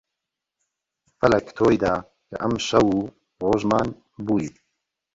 [1.17, 1.95] فەلەک تۆی دا
[2.27, 2.89] کە ئەمشەو
[3.41, 3.87] ڕۆژمان
[4.25, 4.47] بووی